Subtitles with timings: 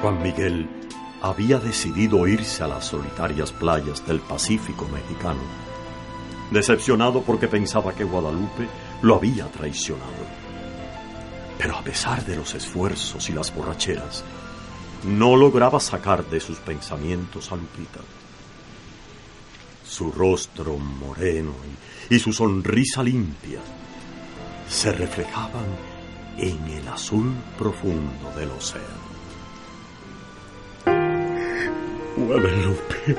[0.00, 0.66] Juan Miguel
[1.20, 5.42] había decidido irse a las solitarias playas del Pacífico mexicano,
[6.50, 8.66] decepcionado porque pensaba que Guadalupe
[9.02, 10.24] lo había traicionado.
[11.58, 14.24] Pero a pesar de los esfuerzos y las borracheras,
[15.04, 18.00] no lograba sacar de sus pensamientos a Lupita.
[19.86, 21.52] Su rostro moreno
[22.08, 23.60] y, su sonrisa limpia
[24.66, 25.66] se reflejaban
[26.38, 29.19] en el azul profundo del océano.
[32.16, 33.14] Guadalupe,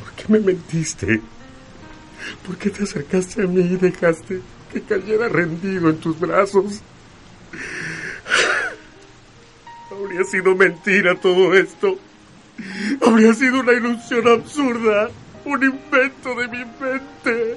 [0.00, 1.20] ¿por qué me mentiste?
[2.46, 4.40] ¿Por qué te acercaste a mí y dejaste
[4.72, 6.80] que cayera rendido en tus brazos?
[9.90, 11.98] Habría sido mentira todo esto.
[13.04, 15.10] Habría sido una ilusión absurda,
[15.44, 17.56] un invento de mi mente.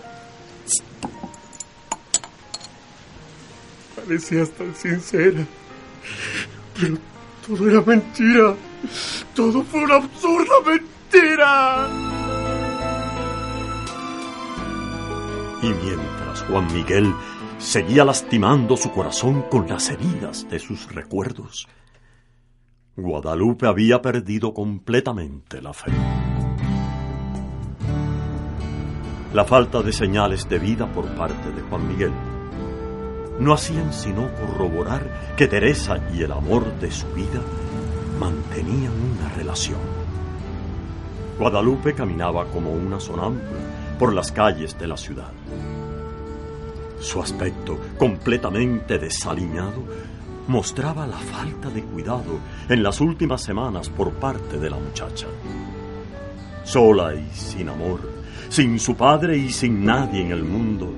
[3.96, 5.46] Parecías tan sincera,
[6.80, 6.98] pero
[7.46, 8.56] todo era mentira.
[9.36, 11.88] Todo fue una absurda mentira.
[15.62, 17.14] Y mientras Juan Miguel
[17.60, 21.68] seguía lastimando su corazón con las heridas de sus recuerdos,
[22.96, 25.92] Guadalupe había perdido completamente la fe.
[29.34, 32.12] La falta de señales de vida por parte de Juan Miguel
[33.42, 37.42] no hacían sino corroborar que Teresa y el amor de su vida
[38.20, 39.80] mantenían una relación.
[41.40, 45.32] Guadalupe caminaba como una sonámbula por las calles de la ciudad.
[47.00, 49.84] Su aspecto, completamente desaliñado,
[50.48, 52.38] mostraba la falta de cuidado
[52.70, 55.26] en las últimas semanas por parte de la muchacha.
[56.64, 58.02] Sola y sin amor,
[58.50, 60.94] sin su padre y sin nadie en el mundo,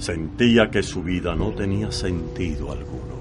[0.00, 3.20] sentía que su vida no tenía sentido alguno.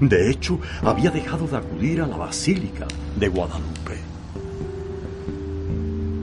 [0.00, 3.98] De hecho, había dejado de acudir a la Basílica de Guadalupe.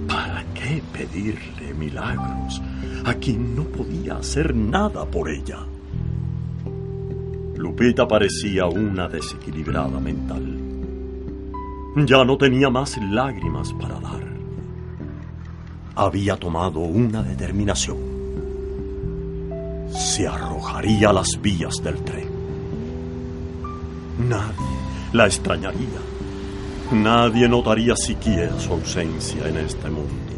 [0.08, 2.62] ¿Para qué pedirle milagros
[3.06, 5.60] a quien no podía hacer nada por ella?
[7.56, 10.58] Lupita parecía una desequilibrada mental.
[11.96, 14.24] Ya no tenía más lágrimas para dar.
[15.96, 18.21] Había tomado una determinación.
[19.94, 22.30] Se arrojaría a las vías del tren.
[24.30, 24.72] Nadie
[25.14, 26.00] la extrañaría.
[26.92, 30.31] Nadie notaría siquiera su ausencia en este mundo.